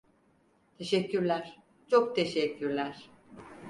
[0.77, 1.57] Teşekkürler,
[1.87, 3.09] çok teşekkürler.